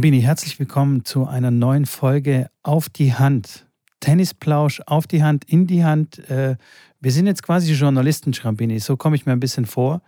Schrambini, 0.00 0.22
herzlich 0.22 0.58
willkommen 0.58 1.04
zu 1.04 1.26
einer 1.26 1.50
neuen 1.50 1.84
Folge 1.84 2.48
Auf 2.62 2.88
die 2.88 3.12
Hand. 3.12 3.66
Tennisplausch 4.00 4.80
auf 4.86 5.06
die 5.06 5.22
Hand, 5.22 5.44
in 5.44 5.66
die 5.66 5.84
Hand. 5.84 6.18
Äh, 6.30 6.56
wir 7.00 7.12
sind 7.12 7.26
jetzt 7.26 7.42
quasi 7.42 7.74
Journalisten, 7.74 8.32
Schrambini, 8.32 8.78
so 8.78 8.96
komme 8.96 9.14
ich 9.14 9.26
mir 9.26 9.32
ein 9.32 9.40
bisschen 9.40 9.66
vor. 9.66 10.00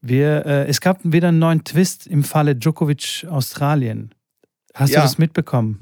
Wir, 0.00 0.46
äh, 0.46 0.66
es 0.68 0.80
gab 0.80 1.00
wieder 1.02 1.28
einen 1.28 1.38
neuen 1.38 1.64
Twist 1.64 2.06
im 2.06 2.24
Falle 2.24 2.56
Djokovic 2.56 3.26
Australien. 3.28 4.14
Hast 4.72 4.94
ja. 4.94 5.00
du 5.00 5.04
das 5.04 5.18
mitbekommen? 5.18 5.80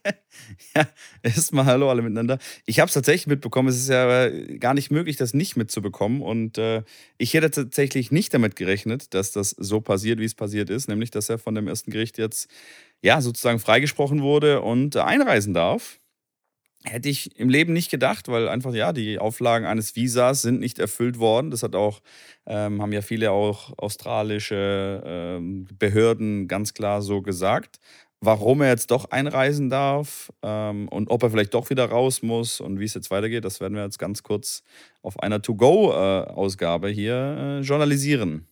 ja, 0.74 0.88
erstmal 1.26 1.66
hallo 1.66 1.90
alle 1.90 2.02
miteinander. 2.02 2.38
Ich 2.64 2.80
habe 2.80 2.88
es 2.88 2.94
tatsächlich 2.94 3.26
mitbekommen. 3.26 3.68
Es 3.68 3.76
ist 3.76 3.88
ja 3.88 4.28
gar 4.58 4.74
nicht 4.74 4.90
möglich, 4.90 5.16
das 5.16 5.34
nicht 5.34 5.56
mitzubekommen. 5.56 6.22
Und 6.22 6.58
äh, 6.58 6.82
ich 7.18 7.34
hätte 7.34 7.50
tatsächlich 7.50 8.10
nicht 8.10 8.32
damit 8.34 8.56
gerechnet, 8.56 9.14
dass 9.14 9.32
das 9.32 9.50
so 9.50 9.80
passiert, 9.80 10.20
wie 10.20 10.24
es 10.24 10.34
passiert 10.34 10.70
ist. 10.70 10.88
Nämlich, 10.88 11.10
dass 11.10 11.28
er 11.28 11.38
von 11.38 11.54
dem 11.54 11.68
ersten 11.68 11.90
Gericht 11.90 12.18
jetzt 12.18 12.48
ja 13.02 13.20
sozusagen 13.20 13.58
freigesprochen 13.58 14.22
wurde 14.22 14.62
und 14.62 14.96
einreisen 14.96 15.54
darf. 15.54 16.00
Hätte 16.84 17.08
ich 17.08 17.36
im 17.38 17.48
Leben 17.48 17.72
nicht 17.72 17.90
gedacht, 17.90 18.28
weil 18.28 18.48
einfach, 18.48 18.72
ja, 18.72 18.92
die 18.92 19.18
Auflagen 19.18 19.66
eines 19.66 19.96
Visas 19.96 20.42
sind 20.42 20.60
nicht 20.60 20.78
erfüllt 20.78 21.18
worden. 21.18 21.50
Das 21.50 21.64
hat 21.64 21.74
auch, 21.74 22.00
ähm, 22.46 22.80
haben 22.80 22.92
ja 22.92 23.02
viele 23.02 23.32
auch 23.32 23.76
australische 23.76 25.02
ähm, 25.04 25.66
Behörden 25.78 26.46
ganz 26.46 26.74
klar 26.74 27.02
so 27.02 27.22
gesagt. 27.22 27.80
Warum 28.26 28.60
er 28.60 28.70
jetzt 28.70 28.90
doch 28.90 29.12
einreisen 29.12 29.70
darf 29.70 30.32
ähm, 30.42 30.88
und 30.88 31.10
ob 31.10 31.22
er 31.22 31.30
vielleicht 31.30 31.54
doch 31.54 31.70
wieder 31.70 31.84
raus 31.88 32.22
muss 32.22 32.60
und 32.60 32.80
wie 32.80 32.84
es 32.84 32.92
jetzt 32.92 33.12
weitergeht, 33.12 33.44
das 33.44 33.60
werden 33.60 33.74
wir 33.74 33.84
jetzt 33.84 34.00
ganz 34.00 34.24
kurz 34.24 34.64
auf 35.00 35.20
einer 35.20 35.42
To-Go-Ausgabe 35.42 36.88
hier 36.88 37.14
äh, 37.14 37.60
journalisieren. 37.60 38.48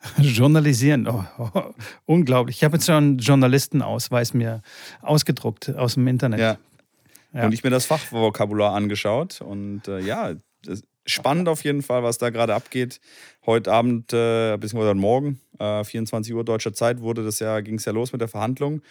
Journalisieren, 0.18 1.06
oh, 1.08 1.24
oh, 1.38 1.62
unglaublich. 2.06 2.56
Ich 2.56 2.64
habe 2.64 2.76
jetzt 2.76 2.86
schon 2.86 2.94
einen 2.94 3.18
Journalistenausweis 3.18 4.32
mir 4.32 4.62
ausgedruckt 5.02 5.76
aus 5.76 5.94
dem 5.94 6.06
Internet. 6.06 6.40
Ja. 6.40 6.56
Ja. 7.34 7.44
Und 7.44 7.52
ich 7.52 7.62
mir 7.62 7.70
das 7.70 7.84
Fachvokabular 7.84 8.74
angeschaut. 8.74 9.42
Und 9.42 9.88
äh, 9.88 10.00
ja, 10.00 10.32
spannend 11.04 11.48
auf 11.48 11.64
jeden 11.64 11.82
Fall, 11.82 12.02
was 12.02 12.18
da 12.18 12.30
gerade 12.30 12.54
abgeht. 12.54 13.00
Heute 13.44 13.72
Abend, 13.72 14.12
äh, 14.12 14.56
beziehungsweise 14.56 14.94
morgen, 14.94 15.40
äh, 15.58 15.84
24 15.84 16.32
Uhr 16.34 16.44
deutscher 16.44 16.72
Zeit, 16.72 17.00
wurde 17.00 17.24
das 17.24 17.38
ja, 17.40 17.60
ging 17.60 17.74
es 17.74 17.84
ja 17.84 17.92
los 17.92 18.12
mit 18.12 18.20
der 18.20 18.28
Verhandlung. 18.28 18.82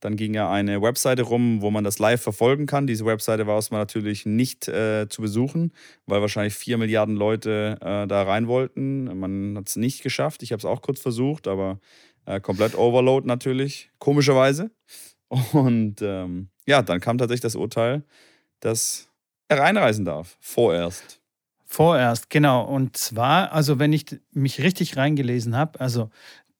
Dann 0.00 0.16
ging 0.16 0.34
ja 0.34 0.50
eine 0.50 0.80
Webseite 0.82 1.22
rum, 1.22 1.60
wo 1.60 1.70
man 1.70 1.84
das 1.84 1.98
live 1.98 2.22
verfolgen 2.22 2.66
kann. 2.66 2.86
Diese 2.86 3.04
Webseite 3.04 3.46
war 3.46 3.56
erstmal 3.56 3.80
natürlich 3.80 4.26
nicht 4.26 4.66
äh, 4.66 5.08
zu 5.08 5.22
besuchen, 5.22 5.72
weil 6.06 6.20
wahrscheinlich 6.20 6.54
vier 6.54 6.78
Milliarden 6.78 7.16
Leute 7.16 7.76
äh, 7.80 8.06
da 8.06 8.22
rein 8.22 8.48
wollten. 8.48 9.04
Man 9.18 9.56
hat 9.58 9.68
es 9.68 9.76
nicht 9.76 10.02
geschafft. 10.02 10.42
Ich 10.42 10.52
habe 10.52 10.58
es 10.58 10.64
auch 10.64 10.80
kurz 10.80 11.00
versucht, 11.00 11.46
aber 11.46 11.78
äh, 12.24 12.40
komplett 12.40 12.76
Overload 12.76 13.26
natürlich, 13.26 13.90
komischerweise. 13.98 14.70
Und 15.52 16.02
ähm, 16.02 16.48
ja, 16.66 16.82
dann 16.82 17.00
kam 17.00 17.18
tatsächlich 17.18 17.42
das 17.42 17.54
Urteil, 17.54 18.04
dass 18.60 19.08
er 19.48 19.58
reinreisen 19.58 20.04
darf. 20.04 20.36
Vorerst. 20.40 21.20
Vorerst, 21.64 22.30
genau. 22.30 22.64
Und 22.64 22.96
zwar, 22.96 23.52
also 23.52 23.78
wenn 23.78 23.92
ich 23.92 24.06
mich 24.32 24.60
richtig 24.60 24.96
reingelesen 24.96 25.56
habe, 25.56 25.78
also 25.78 26.10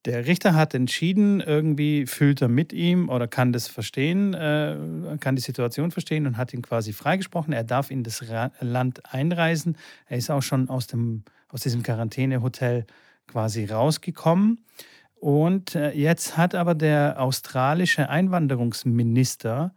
der 0.07 0.27
Richter 0.27 0.55
hat 0.55 0.75
entschieden, 0.75 1.41
irgendwie 1.41 2.07
fühlt 2.07 2.41
er 2.41 2.49
mit 2.49 2.73
ihm 2.73 3.09
oder 3.09 3.29
kann 3.29 3.53
das 3.53 3.69
verstehen, 3.69 4.33
äh, 4.33 4.77
kann 5.21 5.37
die 5.37 5.43
Situation 5.43 5.91
verstehen 5.91 6.27
und 6.27 6.37
hat 6.37 6.55
ihn 6.55 6.63
quasi 6.63 6.93
freigesprochen. 6.93 7.53
Er 7.53 7.65
darf 7.65 7.91
in 7.91 8.03
das 8.03 8.25
Land 8.61 9.03
einreisen. 9.13 9.77
Er 10.07 10.17
ist 10.17 10.31
auch 10.31 10.43
schon 10.43 10.71
aus, 10.71 10.87
dem, 10.87 11.25
aus 11.49 11.61
diesem 11.63 11.83
Quarantänehotel 11.83 12.87
quasi 13.27 13.67
rausgekommen. 13.67 14.65
Und 15.17 15.75
äh, 15.75 15.93
jetzt 15.93 16.39
hat 16.39 16.55
aber 16.55 16.75
der 16.75 17.21
australische 17.21 18.09
Einwanderungsminister 18.09 19.75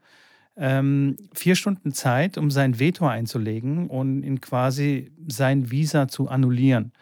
ähm, 0.56 1.17
vier 1.33 1.56
Stunden 1.56 1.91
Zeit, 1.91 2.38
um 2.38 2.50
sein 2.50 2.79
Veto 2.79 3.07
einzulegen 3.07 3.89
und 3.89 4.23
ihn 4.23 4.39
quasi 4.39 5.12
sein 5.28 5.69
Visa 5.69 6.07
zu 6.07 6.29
annullieren. 6.29 6.94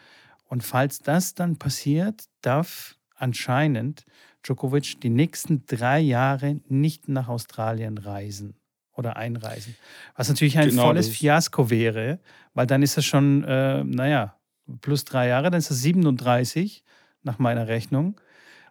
Und 0.48 0.64
falls 0.64 0.98
das 0.98 1.34
dann 1.34 1.56
passiert, 1.56 2.24
darf 2.40 2.96
anscheinend 3.22 4.04
Djokovic 4.42 5.00
die 5.00 5.10
nächsten 5.10 5.64
drei 5.66 6.00
Jahre 6.00 6.60
nicht 6.68 7.08
nach 7.08 7.28
Australien 7.28 7.96
reisen 7.98 8.54
oder 8.94 9.16
einreisen. 9.16 9.76
Was 10.16 10.28
natürlich 10.28 10.58
ein 10.58 10.70
genau 10.70 10.86
volles 10.86 11.06
das. 11.08 11.16
Fiasko 11.16 11.70
wäre, 11.70 12.18
weil 12.54 12.66
dann 12.66 12.82
ist 12.82 12.96
er 12.96 13.02
schon, 13.02 13.44
äh, 13.44 13.84
naja, 13.84 14.36
plus 14.80 15.04
drei 15.04 15.28
Jahre, 15.28 15.50
dann 15.50 15.58
ist 15.58 15.70
er 15.70 15.76
37 15.76 16.84
nach 17.22 17.38
meiner 17.38 17.68
Rechnung. 17.68 18.20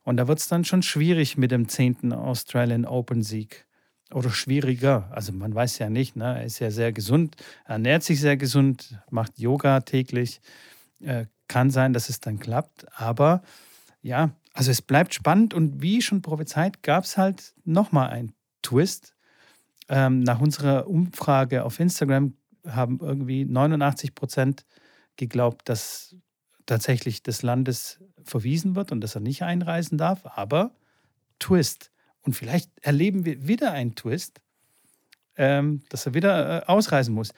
Und 0.04 0.18
da 0.18 0.28
wird 0.28 0.40
es 0.40 0.48
dann 0.48 0.66
schon 0.66 0.84
schwierig 0.84 1.38
mit 1.38 1.52
dem 1.52 1.68
zehnten 1.68 2.12
Australian 2.12 2.86
Open 2.86 3.24
Sieg. 3.24 3.66
Oder 4.14 4.30
schwieriger. 4.30 5.10
Also 5.12 5.32
man 5.32 5.56
weiß 5.56 5.80
ja 5.80 5.90
nicht, 5.90 6.18
ne? 6.18 6.40
er 6.40 6.44
ist 6.44 6.60
ja 6.60 6.70
sehr 6.70 6.92
gesund, 6.92 7.38
ernährt 7.66 8.04
sich 8.04 8.20
sehr 8.20 8.36
gesund, 8.36 9.00
macht 9.10 9.40
Yoga 9.40 9.80
täglich. 9.82 10.42
Äh, 11.00 11.28
kann 11.48 11.70
sein, 11.70 11.94
dass 11.94 12.10
es 12.10 12.20
dann 12.20 12.40
klappt. 12.40 12.86
Aber 13.00 13.42
ja, 14.02 14.32
also 14.54 14.72
es 14.72 14.82
bleibt 14.82 15.14
spannend 15.14 15.54
und 15.54 15.82
wie 15.82 16.02
schon 16.02 16.22
prophezeit, 16.22 16.84
gab 16.84 17.06
es 17.06 17.18
halt 17.18 17.54
nochmal 17.64 18.10
einen 18.10 18.34
Twist. 18.62 19.16
Ähm, 19.88 20.20
nach 20.20 20.40
unserer 20.40 20.88
Umfrage 20.88 21.64
auf 21.64 21.80
Instagram 21.80 22.34
haben 22.68 23.00
irgendwie 23.02 23.46
89 23.46 24.14
Prozent 24.16 24.66
geglaubt, 25.16 25.68
dass 25.68 26.16
tatsächlich 26.66 27.24
des 27.24 27.42
Landes 27.42 28.00
verwiesen 28.24 28.76
wird 28.76 28.92
und 28.92 29.02
dass 29.02 29.16
er 29.16 29.22
nicht 29.22 29.44
einreisen 29.44 29.98
darf. 29.98 30.26
Aber 30.26 30.72
Twist. 31.40 31.92
Und 32.22 32.34
vielleicht 32.34 32.70
erleben 32.82 33.26
wir 33.26 33.48
wieder 33.48 33.72
einen 33.72 33.96
Twist, 33.96 34.42
ähm, 35.38 35.82
dass 35.90 36.06
er 36.06 36.14
wieder 36.14 36.64
äh, 36.64 36.66
ausreisen 36.68 37.16
muss. 37.16 37.34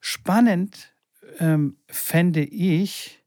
Spannend 0.00 0.92
ähm, 1.38 1.76
fände 1.86 2.42
ich, 2.42 3.19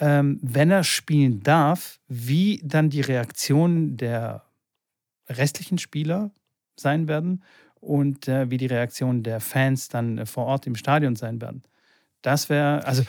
wenn 0.00 0.70
er 0.70 0.84
spielen 0.84 1.42
darf, 1.42 2.00
wie 2.08 2.60
dann 2.64 2.88
die 2.88 3.02
Reaktionen 3.02 3.96
der 3.96 4.44
restlichen 5.28 5.78
Spieler 5.78 6.30
sein 6.76 7.06
werden 7.08 7.42
und 7.80 8.28
äh, 8.28 8.50
wie 8.50 8.56
die 8.56 8.66
Reaktionen 8.66 9.22
der 9.22 9.40
Fans 9.40 9.88
dann 9.88 10.18
äh, 10.18 10.26
vor 10.26 10.46
Ort 10.46 10.66
im 10.66 10.74
Stadion 10.74 11.16
sein 11.16 11.40
werden. 11.40 11.62
Das 12.22 12.48
wäre, 12.48 12.84
also 12.84 13.02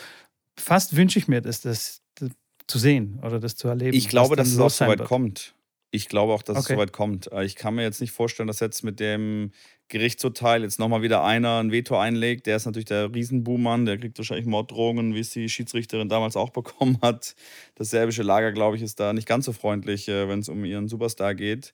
fast 0.58 0.96
wünsche 0.96 1.20
ich 1.20 1.28
mir, 1.28 1.42
dass 1.42 1.62
das, 1.62 2.02
das, 2.16 2.32
zu 2.68 2.80
sehen 2.80 3.20
oder 3.24 3.40
das 3.40 3.56
zu 3.56 3.68
erleben. 3.68 3.96
Ich 3.96 4.08
glaube, 4.08 4.36
dass 4.36 4.48
es 4.48 4.60
auch 4.60 4.70
so 4.70 4.86
weit 4.86 5.04
kommt. 5.04 5.54
Ich 5.94 6.08
glaube 6.08 6.34
auch, 6.34 6.42
dass 6.42 6.58
okay. 6.58 6.74
es 6.74 6.76
soweit 6.78 6.94
kommt. 6.94 7.32
Äh, 7.32 7.44
ich 7.44 7.56
kann 7.56 7.76
mir 7.76 7.84
jetzt 7.84 8.00
nicht 8.00 8.12
vorstellen, 8.12 8.48
dass 8.48 8.62
jetzt 8.62 8.84
mit 8.84 9.00
dem 9.00 9.52
Gerichtsurteil 9.90 10.64
jetzt 10.64 10.80
nochmal 10.80 11.02
wieder 11.02 11.24
einer 11.24 11.60
ein 11.60 11.72
Veto 11.72 12.00
einlegt. 12.00 12.48
Der 12.48 12.56
ist 12.56 12.66
natürlich 12.66 12.86
der 12.86 13.14
Riesenbuhmann, 13.14 13.86
der 13.86 13.98
kriegt 13.98 14.18
wahrscheinlich 14.18 14.46
Morddrohungen, 14.46 15.14
wie 15.14 15.20
es 15.20 15.32
die 15.32 15.50
Schiedsrichterin 15.50 16.08
damals 16.08 16.38
auch 16.38 16.50
bekommen 16.52 16.98
hat. 17.02 17.36
Das 17.76 17.90
serbische 17.90 18.24
Lager, 18.24 18.54
glaube 18.54 18.78
ich, 18.78 18.82
ist 18.82 19.00
da 19.00 19.12
nicht 19.12 19.28
ganz 19.28 19.46
so 19.46 19.52
freundlich, 19.52 20.08
äh, 20.08 20.30
wenn 20.30 20.40
es 20.40 20.50
um 20.50 20.64
ihren 20.64 20.88
Superstar 20.88 21.36
geht. 21.36 21.74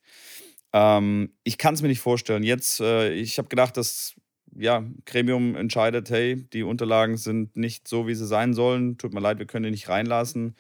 Ähm, 0.74 1.32
ich 1.44 1.60
kann 1.60 1.76
es 1.76 1.84
mir 1.84 1.88
nicht 1.88 2.02
vorstellen. 2.02 2.44
Jetzt, 2.44 2.80
äh, 2.80 3.14
ich 3.14 3.38
habe 3.38 3.50
gedacht, 3.50 3.78
dass 3.78 4.16
ja, 4.56 4.84
Gremium 5.06 5.56
entscheidet, 5.56 6.10
hey, 6.10 6.48
die 6.52 6.64
Unterlagen 6.64 7.18
sind 7.18 7.56
nicht 7.56 7.88
so, 7.88 8.08
wie 8.08 8.16
sie 8.16 8.26
sein 8.26 8.54
sollen. 8.54 8.98
Tut 8.98 9.14
mir 9.14 9.20
leid, 9.20 9.38
wir 9.38 9.46
können 9.46 9.66
die 9.66 9.72
nicht 9.72 9.90
reinlassen. 9.90 10.56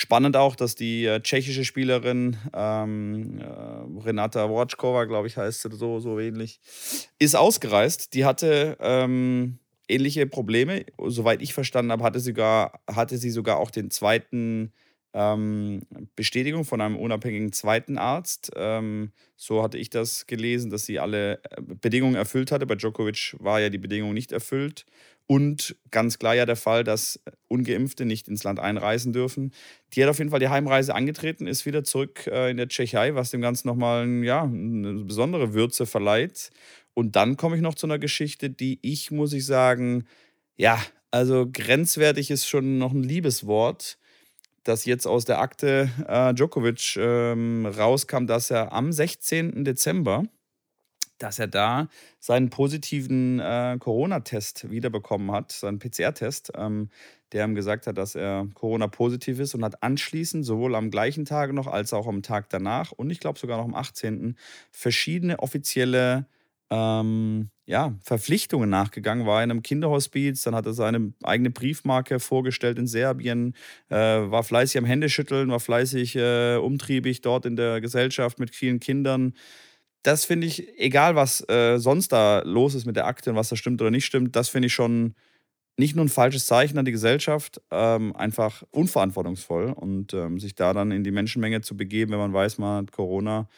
Spannend 0.00 0.36
auch, 0.36 0.54
dass 0.54 0.76
die 0.76 1.06
äh, 1.06 1.20
tschechische 1.20 1.64
Spielerin 1.64 2.36
ähm, 2.54 3.40
äh, 3.40 4.00
Renata 4.00 4.48
Wojtkova, 4.48 5.06
glaube 5.06 5.26
ich, 5.26 5.36
heißt 5.36 5.62
sie 5.62 5.72
so, 5.72 5.98
so 5.98 6.20
ähnlich, 6.20 6.60
ist 7.18 7.34
ausgereist. 7.34 8.14
Die 8.14 8.24
hatte 8.24 8.76
ähm, 8.78 9.58
ähnliche 9.88 10.28
Probleme. 10.28 10.86
Soweit 11.04 11.42
ich 11.42 11.52
verstanden 11.52 11.90
habe, 11.90 12.04
hatte, 12.04 12.20
hatte 12.88 13.18
sie 13.18 13.30
sogar 13.30 13.56
auch 13.56 13.72
den 13.72 13.90
zweiten 13.90 14.72
ähm, 15.18 15.80
Bestätigung 16.14 16.64
von 16.64 16.80
einem 16.80 16.96
unabhängigen 16.96 17.52
zweiten 17.52 17.98
Arzt. 17.98 18.52
Ähm, 18.54 19.10
so 19.36 19.64
hatte 19.64 19.76
ich 19.76 19.90
das 19.90 20.28
gelesen, 20.28 20.70
dass 20.70 20.86
sie 20.86 21.00
alle 21.00 21.42
äh, 21.42 21.60
Bedingungen 21.60 22.14
erfüllt 22.14 22.52
hatte. 22.52 22.66
Bei 22.66 22.76
Djokovic 22.76 23.34
war 23.40 23.60
ja 23.60 23.68
die 23.68 23.78
Bedingung 23.78 24.14
nicht 24.14 24.30
erfüllt. 24.30 24.86
Und 25.26 25.76
ganz 25.90 26.18
klar 26.20 26.36
ja 26.36 26.46
der 26.46 26.56
Fall, 26.56 26.84
dass 26.84 27.20
Ungeimpfte 27.48 28.06
nicht 28.06 28.28
ins 28.28 28.44
Land 28.44 28.60
einreisen 28.60 29.12
dürfen. 29.12 29.52
Die 29.92 30.02
hat 30.02 30.08
auf 30.08 30.18
jeden 30.18 30.30
Fall 30.30 30.40
die 30.40 30.48
Heimreise 30.48 30.94
angetreten, 30.94 31.48
ist 31.48 31.66
wieder 31.66 31.82
zurück 31.82 32.28
äh, 32.28 32.50
in 32.50 32.56
der 32.56 32.68
Tschechei, 32.68 33.16
was 33.16 33.30
dem 33.30 33.40
Ganzen 33.40 33.66
nochmal 33.66 34.08
ja, 34.22 34.44
eine 34.44 35.04
besondere 35.04 35.52
Würze 35.52 35.84
verleiht. 35.84 36.50
Und 36.94 37.16
dann 37.16 37.36
komme 37.36 37.56
ich 37.56 37.62
noch 37.62 37.74
zu 37.74 37.86
einer 37.86 37.98
Geschichte, 37.98 38.50
die 38.50 38.78
ich, 38.82 39.10
muss 39.10 39.32
ich 39.32 39.44
sagen, 39.44 40.06
ja, 40.56 40.80
also 41.10 41.48
grenzwertig 41.52 42.30
ist 42.30 42.46
schon 42.46 42.78
noch 42.78 42.92
ein 42.92 43.02
Liebeswort, 43.02 43.97
dass 44.68 44.84
jetzt 44.84 45.06
aus 45.06 45.24
der 45.24 45.40
Akte 45.40 45.90
äh, 46.06 46.34
Djokovic 46.34 46.96
ähm, 46.96 47.66
rauskam, 47.66 48.26
dass 48.26 48.50
er 48.50 48.72
am 48.72 48.92
16. 48.92 49.64
Dezember 49.64 50.24
dass 51.20 51.40
er 51.40 51.48
da 51.48 51.88
seinen 52.20 52.48
positiven 52.48 53.40
äh, 53.40 53.76
Corona-Test 53.80 54.70
wiederbekommen 54.70 55.32
hat, 55.32 55.50
seinen 55.50 55.80
PCR-Test. 55.80 56.52
Ähm, 56.56 56.90
der 57.32 57.44
ihm 57.44 57.54
gesagt 57.54 57.86
hat, 57.86 57.98
dass 57.98 58.14
er 58.14 58.46
Corona-positiv 58.54 59.38
ist 59.40 59.54
und 59.54 59.64
hat 59.64 59.82
anschließend 59.82 60.44
sowohl 60.44 60.74
am 60.74 60.90
gleichen 60.90 61.24
Tag 61.24 61.52
noch 61.52 61.66
als 61.66 61.92
auch 61.92 62.06
am 62.06 62.22
Tag 62.22 62.48
danach 62.48 62.92
und 62.92 63.10
ich 63.10 63.20
glaube 63.20 63.38
sogar 63.38 63.58
noch 63.58 63.66
am 63.66 63.74
18. 63.74 64.36
verschiedene 64.70 65.38
offizielle 65.40 66.26
ähm, 66.70 67.50
ja, 67.66 67.94
Verpflichtungen 68.02 68.70
nachgegangen, 68.70 69.26
war 69.26 69.42
in 69.42 69.50
einem 69.50 69.62
Kinderhospiz, 69.62 70.42
dann 70.42 70.54
hat 70.54 70.66
er 70.66 70.72
seine 70.74 71.12
eigene 71.22 71.50
Briefmarke 71.50 72.20
vorgestellt 72.20 72.78
in 72.78 72.86
Serbien, 72.86 73.54
äh, 73.90 73.96
war 73.96 74.42
fleißig 74.42 74.78
am 74.78 74.84
Händeschütteln, 74.84 75.50
war 75.50 75.60
fleißig 75.60 76.16
äh, 76.16 76.56
umtriebig 76.56 77.20
dort 77.22 77.46
in 77.46 77.56
der 77.56 77.80
Gesellschaft 77.80 78.38
mit 78.38 78.54
vielen 78.54 78.80
Kindern. 78.80 79.34
Das 80.02 80.24
finde 80.24 80.46
ich, 80.46 80.68
egal 80.78 81.16
was 81.16 81.46
äh, 81.48 81.78
sonst 81.78 82.12
da 82.12 82.42
los 82.44 82.74
ist 82.74 82.86
mit 82.86 82.96
der 82.96 83.06
Akte 83.06 83.30
und 83.30 83.36
was 83.36 83.48
da 83.50 83.56
stimmt 83.56 83.80
oder 83.82 83.90
nicht 83.90 84.06
stimmt, 84.06 84.36
das 84.36 84.48
finde 84.48 84.66
ich 84.66 84.74
schon 84.74 85.14
nicht 85.78 85.94
nur 85.96 86.04
ein 86.04 86.08
falsches 86.08 86.46
Zeichen 86.46 86.76
an 86.78 86.84
die 86.84 86.92
Gesellschaft, 86.92 87.60
ähm, 87.70 88.14
einfach 88.16 88.64
unverantwortungsvoll 88.72 89.72
und 89.72 90.12
ähm, 90.12 90.40
sich 90.40 90.54
da 90.56 90.72
dann 90.72 90.90
in 90.90 91.04
die 91.04 91.12
Menschenmenge 91.12 91.60
zu 91.60 91.76
begeben, 91.76 92.12
wenn 92.12 92.18
man 92.18 92.32
weiß, 92.32 92.58
man 92.58 92.84
hat 92.84 92.92
Corona, 92.92 93.48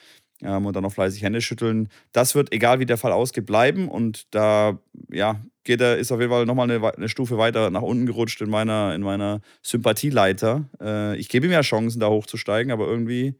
ähm, 0.42 0.66
und 0.66 0.74
dann 0.74 0.82
noch 0.82 0.92
fleißig 0.92 1.22
Hände 1.22 1.40
schütteln. 1.40 1.88
Das 2.12 2.34
wird, 2.34 2.52
egal 2.52 2.80
wie 2.80 2.86
der 2.86 2.98
Fall 2.98 3.12
ausgeht, 3.12 3.46
bleiben. 3.46 3.88
Und 3.88 4.26
da 4.34 4.78
ja, 5.10 5.40
geht 5.64 5.80
er, 5.80 5.98
ist 5.98 6.12
auf 6.12 6.20
jeden 6.20 6.32
Fall 6.32 6.46
nochmal 6.46 6.70
eine, 6.70 6.94
eine 6.94 7.08
Stufe 7.08 7.38
weiter 7.38 7.70
nach 7.70 7.82
unten 7.82 8.06
gerutscht 8.06 8.40
in 8.40 8.50
meiner, 8.50 8.94
in 8.94 9.02
meiner 9.02 9.40
Sympathieleiter. 9.62 10.64
Äh, 10.80 11.16
ich 11.16 11.28
gebe 11.28 11.46
ihm 11.46 11.52
ja 11.52 11.62
Chancen, 11.62 12.00
da 12.00 12.08
hochzusteigen, 12.08 12.72
aber 12.72 12.86
irgendwie 12.86 13.34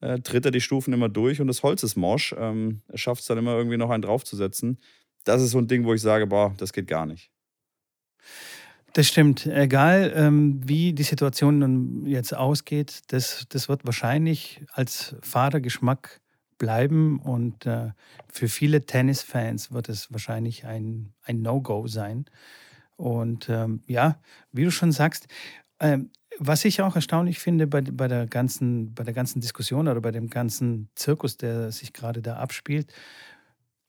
äh, 0.00 0.20
tritt 0.20 0.44
er 0.44 0.50
die 0.50 0.60
Stufen 0.60 0.92
immer 0.92 1.08
durch 1.08 1.40
und 1.40 1.46
das 1.46 1.62
Holz 1.62 1.82
ist 1.82 1.96
morsch. 1.96 2.34
Ähm, 2.38 2.82
er 2.88 2.98
schafft 2.98 3.22
es 3.22 3.26
dann 3.26 3.38
immer 3.38 3.56
irgendwie 3.56 3.76
noch 3.76 3.90
einen 3.90 4.02
draufzusetzen. 4.02 4.78
Das 5.24 5.42
ist 5.42 5.50
so 5.50 5.58
ein 5.58 5.68
Ding, 5.68 5.84
wo 5.84 5.94
ich 5.94 6.00
sage, 6.00 6.26
boah, 6.26 6.54
das 6.56 6.72
geht 6.72 6.86
gar 6.86 7.06
nicht. 7.06 7.30
Das 8.94 9.06
stimmt. 9.06 9.46
Egal, 9.46 10.12
ähm, 10.16 10.60
wie 10.64 10.92
die 10.92 11.02
Situation 11.02 12.06
jetzt 12.06 12.34
ausgeht, 12.34 13.00
das, 13.08 13.44
das 13.48 13.68
wird 13.68 13.84
wahrscheinlich 13.84 14.62
als 14.72 15.14
Vatergeschmack 15.20 16.20
bleiben 16.58 17.18
und 17.20 17.66
äh, 17.66 17.92
für 18.28 18.48
viele 18.48 18.84
Tennisfans 18.84 19.72
wird 19.72 19.88
es 19.88 20.12
wahrscheinlich 20.12 20.66
ein, 20.66 21.12
ein 21.22 21.42
No-Go 21.42 21.86
sein. 21.86 22.26
Und 22.96 23.48
ähm, 23.48 23.82
ja, 23.86 24.20
wie 24.52 24.64
du 24.64 24.70
schon 24.70 24.92
sagst, 24.92 25.28
ähm, 25.80 26.10
was 26.38 26.64
ich 26.64 26.82
auch 26.82 26.96
erstaunlich 26.96 27.38
finde 27.38 27.66
bei, 27.66 27.80
bei, 27.80 28.08
der 28.08 28.26
ganzen, 28.26 28.94
bei 28.94 29.04
der 29.04 29.14
ganzen 29.14 29.40
Diskussion 29.40 29.88
oder 29.88 30.00
bei 30.00 30.10
dem 30.10 30.28
ganzen 30.28 30.88
Zirkus, 30.94 31.36
der 31.36 31.72
sich 31.72 31.92
gerade 31.92 32.22
da 32.22 32.36
abspielt, 32.36 32.92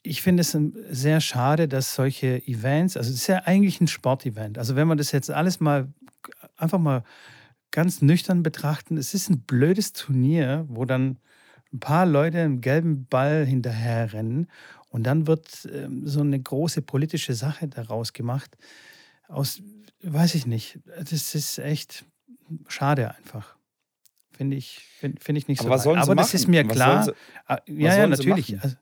ich 0.02 0.22
finde 0.22 0.42
es 0.42 0.58
sehr 0.90 1.20
schade, 1.20 1.68
dass 1.68 1.94
solche 1.94 2.42
Events, 2.48 2.96
also 2.96 3.10
es 3.10 3.18
ist 3.18 3.28
ja 3.28 3.44
eigentlich 3.46 3.82
ein 3.82 3.88
Sportevent, 3.88 4.58
also 4.58 4.76
wenn 4.76 4.88
man 4.88 4.98
das 4.98 5.12
jetzt 5.12 5.30
alles 5.30 5.60
mal 5.60 5.92
einfach 6.56 6.80
mal 6.80 7.04
ganz 7.72 8.02
nüchtern 8.02 8.42
betrachten, 8.42 8.98
es 8.98 9.14
ist 9.14 9.30
ein 9.30 9.42
blödes 9.42 9.94
Turnier, 9.94 10.66
wo 10.70 10.86
dann 10.86 11.20
ein 11.72 11.80
paar 11.80 12.06
Leute 12.06 12.40
im 12.40 12.62
gelben 12.62 13.06
Ball 13.06 13.46
hinterherrennen 13.46 14.48
und 14.90 15.04
dann 15.04 15.28
wird 15.28 15.68
ähm, 15.72 16.08
so 16.08 16.22
eine 16.22 16.40
große 16.40 16.82
politische 16.82 17.34
Sache 17.34 17.68
daraus 17.68 18.14
gemacht. 18.14 18.58
Aus, 19.28 19.62
weiß 20.02 20.36
ich 20.36 20.48
nicht, 20.48 20.80
das 20.98 21.36
ist 21.36 21.60
echt 21.60 22.06
schade 22.68 23.16
einfach. 23.16 23.56
Finde 24.32 24.56
ich, 24.56 24.80
find, 24.98 25.22
find 25.22 25.38
ich 25.38 25.48
nicht 25.48 25.62
Aber 25.62 25.78
so. 25.78 25.94
Was 25.94 26.04
Aber 26.04 26.16
das 26.16 26.34
ist 26.34 26.48
mir 26.48 26.64
klar. 26.64 27.04
Sie, 27.04 27.14
ah, 27.46 27.60
ja, 27.68 27.98
ja, 27.98 28.08
natürlich. 28.08 28.62
Also, 28.62 28.78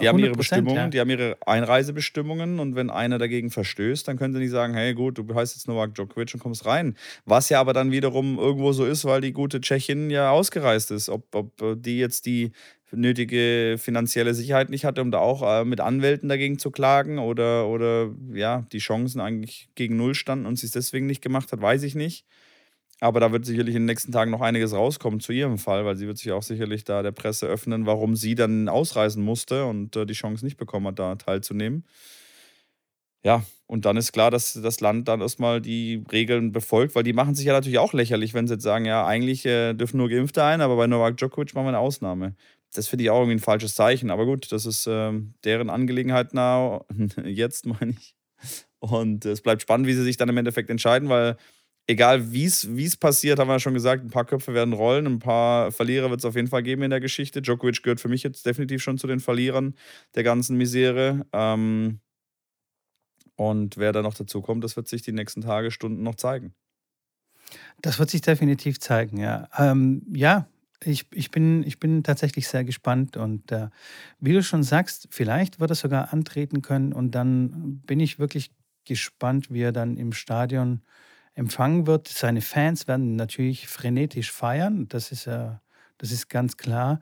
die 0.00 0.08
haben 0.08 0.18
ihre 0.18 0.32
Bestimmungen, 0.32 0.76
ja. 0.76 0.88
die 0.88 1.00
haben 1.00 1.10
ihre 1.10 1.36
Einreisebestimmungen 1.46 2.60
und 2.60 2.74
wenn 2.74 2.88
einer 2.88 3.18
dagegen 3.18 3.50
verstößt, 3.50 4.08
dann 4.08 4.16
können 4.16 4.32
sie 4.32 4.40
nicht 4.40 4.50
sagen, 4.50 4.74
hey 4.74 4.94
gut, 4.94 5.18
du 5.18 5.34
heißt 5.34 5.54
jetzt 5.54 5.68
Novak 5.68 5.94
Djokovic 5.94 6.32
und 6.34 6.40
kommst 6.40 6.64
rein. 6.64 6.96
Was 7.26 7.50
ja 7.50 7.60
aber 7.60 7.72
dann 7.72 7.90
wiederum 7.90 8.38
irgendwo 8.38 8.72
so 8.72 8.86
ist, 8.86 9.04
weil 9.04 9.20
die 9.20 9.32
gute 9.32 9.60
Tschechin 9.60 10.08
ja 10.08 10.30
ausgereist 10.30 10.90
ist. 10.90 11.08
Ob, 11.10 11.34
ob 11.34 11.52
die 11.76 11.98
jetzt 11.98 12.24
die 12.24 12.52
nötige 12.90 13.76
finanzielle 13.78 14.34
Sicherheit 14.34 14.70
nicht 14.70 14.84
hatte, 14.84 15.02
um 15.02 15.10
da 15.10 15.18
auch 15.18 15.42
äh, 15.42 15.64
mit 15.64 15.80
Anwälten 15.80 16.28
dagegen 16.28 16.58
zu 16.58 16.70
klagen 16.70 17.18
oder, 17.18 17.68
oder 17.68 18.10
ja, 18.32 18.66
die 18.72 18.78
Chancen 18.78 19.20
eigentlich 19.20 19.68
gegen 19.74 19.96
Null 19.96 20.14
standen 20.14 20.46
und 20.46 20.58
sie 20.58 20.66
es 20.66 20.72
deswegen 20.72 21.06
nicht 21.06 21.22
gemacht 21.22 21.52
hat, 21.52 21.60
weiß 21.60 21.82
ich 21.82 21.94
nicht. 21.94 22.26
Aber 23.02 23.18
da 23.18 23.32
wird 23.32 23.44
sicherlich 23.44 23.74
in 23.74 23.82
den 23.82 23.86
nächsten 23.86 24.12
Tagen 24.12 24.30
noch 24.30 24.42
einiges 24.42 24.72
rauskommen 24.72 25.18
zu 25.18 25.32
ihrem 25.32 25.58
Fall, 25.58 25.84
weil 25.84 25.96
sie 25.96 26.06
wird 26.06 26.18
sich 26.18 26.30
auch 26.30 26.44
sicherlich 26.44 26.84
da 26.84 27.02
der 27.02 27.10
Presse 27.10 27.48
öffnen, 27.48 27.84
warum 27.84 28.14
sie 28.14 28.36
dann 28.36 28.68
ausreisen 28.68 29.24
musste 29.24 29.64
und 29.64 29.96
äh, 29.96 30.06
die 30.06 30.12
Chance 30.12 30.44
nicht 30.44 30.56
bekommen 30.56 30.86
hat, 30.86 31.00
da 31.00 31.16
teilzunehmen. 31.16 31.84
Ja, 33.24 33.44
und 33.66 33.86
dann 33.86 33.96
ist 33.96 34.12
klar, 34.12 34.30
dass 34.30 34.52
das 34.52 34.78
Land 34.78 35.08
dann 35.08 35.20
erstmal 35.20 35.60
die 35.60 36.04
Regeln 36.12 36.52
befolgt, 36.52 36.94
weil 36.94 37.02
die 37.02 37.12
machen 37.12 37.34
sich 37.34 37.46
ja 37.46 37.52
natürlich 37.52 37.80
auch 37.80 37.92
lächerlich, 37.92 38.34
wenn 38.34 38.46
sie 38.46 38.54
jetzt 38.54 38.62
sagen, 38.62 38.84
ja, 38.84 39.04
eigentlich 39.04 39.44
äh, 39.46 39.74
dürfen 39.74 39.96
nur 39.96 40.08
Geimpfte 40.08 40.44
ein, 40.44 40.60
aber 40.60 40.76
bei 40.76 40.86
Novak 40.86 41.16
Djokovic 41.16 41.54
machen 41.54 41.64
wir 41.64 41.70
eine 41.70 41.80
Ausnahme. 41.80 42.36
Das 42.72 42.86
finde 42.86 43.02
ich 43.02 43.10
auch 43.10 43.18
irgendwie 43.18 43.36
ein 43.36 43.40
falsches 43.40 43.74
Zeichen. 43.74 44.12
Aber 44.12 44.26
gut, 44.26 44.52
das 44.52 44.64
ist 44.64 44.86
äh, 44.86 45.10
deren 45.42 45.70
Angelegenheit 45.70 46.34
now. 46.34 46.86
Jetzt 47.24 47.66
meine 47.66 47.96
ich. 47.98 48.14
Und 48.78 49.24
es 49.24 49.40
bleibt 49.40 49.62
spannend, 49.62 49.88
wie 49.88 49.94
sie 49.94 50.04
sich 50.04 50.16
dann 50.16 50.28
im 50.28 50.36
Endeffekt 50.36 50.70
entscheiden, 50.70 51.08
weil 51.08 51.36
egal 51.86 52.32
wie 52.32 52.44
es 52.44 52.96
passiert, 52.96 53.38
haben 53.38 53.48
wir 53.48 53.54
ja 53.54 53.60
schon 53.60 53.74
gesagt, 53.74 54.04
ein 54.04 54.10
paar 54.10 54.24
Köpfe 54.24 54.54
werden 54.54 54.72
rollen, 54.72 55.06
ein 55.06 55.18
paar 55.18 55.72
Verlierer 55.72 56.10
wird 56.10 56.20
es 56.20 56.24
auf 56.24 56.36
jeden 56.36 56.48
Fall 56.48 56.62
geben 56.62 56.82
in 56.82 56.90
der 56.90 57.00
Geschichte. 57.00 57.42
Djokovic 57.42 57.82
gehört 57.82 58.00
für 58.00 58.08
mich 58.08 58.22
jetzt 58.22 58.46
definitiv 58.46 58.82
schon 58.82 58.98
zu 58.98 59.06
den 59.06 59.20
Verlierern 59.20 59.74
der 60.14 60.22
ganzen 60.22 60.56
Misere. 60.56 61.26
Ähm, 61.32 62.00
und 63.36 63.76
wer 63.76 63.92
da 63.92 64.02
noch 64.02 64.14
dazu 64.14 64.40
kommt, 64.42 64.62
das 64.62 64.76
wird 64.76 64.88
sich 64.88 65.02
die 65.02 65.12
nächsten 65.12 65.40
Tage, 65.40 65.70
Stunden 65.70 66.02
noch 66.02 66.14
zeigen. 66.14 66.54
Das 67.80 67.98
wird 67.98 68.10
sich 68.10 68.20
definitiv 68.20 68.78
zeigen, 68.78 69.18
ja. 69.18 69.48
Ähm, 69.58 70.02
ja, 70.14 70.46
ich, 70.84 71.06
ich, 71.12 71.30
bin, 71.30 71.62
ich 71.64 71.78
bin 71.78 72.02
tatsächlich 72.02 72.48
sehr 72.48 72.64
gespannt 72.64 73.16
und 73.16 73.50
äh, 73.52 73.68
wie 74.20 74.32
du 74.32 74.42
schon 74.42 74.62
sagst, 74.62 75.08
vielleicht 75.10 75.60
wird 75.60 75.70
er 75.70 75.76
sogar 75.76 76.12
antreten 76.12 76.62
können 76.62 76.92
und 76.92 77.12
dann 77.12 77.80
bin 77.86 78.00
ich 78.00 78.18
wirklich 78.18 78.52
gespannt, 78.84 79.50
wie 79.50 79.62
er 79.62 79.72
dann 79.72 79.96
im 79.96 80.12
Stadion 80.12 80.82
empfangen 81.34 81.86
wird. 81.86 82.08
Seine 82.08 82.40
Fans 82.40 82.88
werden 82.88 83.16
natürlich 83.16 83.68
frenetisch 83.68 84.30
feiern, 84.30 84.88
das 84.88 85.12
ist, 85.12 85.26
äh, 85.26 85.50
das 85.98 86.12
ist 86.12 86.28
ganz 86.28 86.56
klar. 86.56 87.00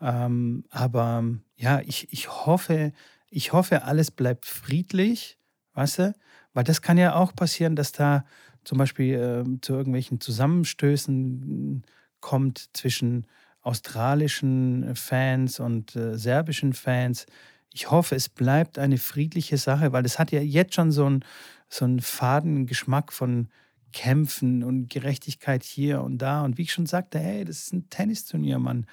Ähm, 0.00 0.64
aber 0.70 1.24
ja, 1.56 1.80
ich, 1.80 2.12
ich, 2.12 2.28
hoffe, 2.28 2.92
ich 3.28 3.52
hoffe, 3.52 3.84
alles 3.84 4.10
bleibt 4.10 4.46
friedlich, 4.46 5.38
weißt 5.74 5.98
du? 5.98 6.14
Weil 6.54 6.64
das 6.64 6.82
kann 6.82 6.98
ja 6.98 7.14
auch 7.14 7.34
passieren, 7.34 7.76
dass 7.76 7.92
da 7.92 8.24
zum 8.64 8.78
Beispiel 8.78 9.14
äh, 9.14 9.60
zu 9.60 9.74
irgendwelchen 9.74 10.20
Zusammenstößen 10.20 11.84
kommt 12.20 12.70
zwischen 12.72 13.26
australischen 13.62 14.94
Fans 14.96 15.60
und 15.60 15.96
äh, 15.96 16.18
serbischen 16.18 16.72
Fans. 16.72 17.26
Ich 17.72 17.90
hoffe, 17.90 18.16
es 18.16 18.28
bleibt 18.28 18.78
eine 18.78 18.98
friedliche 18.98 19.56
Sache, 19.56 19.92
weil 19.92 20.04
es 20.04 20.18
hat 20.18 20.30
ja 20.32 20.40
jetzt 20.40 20.74
schon 20.74 20.92
so 20.92 21.06
einen 21.06 21.24
so 21.68 21.86
einen 21.86 22.00
faden 22.00 22.66
Geschmack 22.66 23.12
von 23.12 23.48
Kämpfen 23.92 24.62
und 24.64 24.88
Gerechtigkeit 24.88 25.62
hier 25.62 26.02
und 26.02 26.18
da. 26.18 26.42
Und 26.42 26.58
wie 26.58 26.62
ich 26.62 26.72
schon 26.72 26.86
sagte, 26.86 27.18
hey, 27.18 27.44
das 27.44 27.64
ist 27.64 27.72
ein 27.72 27.88
Tennisturnier, 27.90 28.58
Mann. 28.58 28.86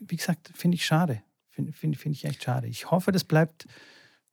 Wie 0.00 0.16
gesagt, 0.16 0.50
finde 0.54 0.76
ich 0.76 0.84
schade. 0.84 1.22
Finde 1.50 1.72
find, 1.72 1.96
find 1.96 2.16
ich 2.16 2.24
echt 2.24 2.42
schade. 2.42 2.66
Ich 2.66 2.90
hoffe, 2.90 3.12
das 3.12 3.24
bleibt, 3.24 3.66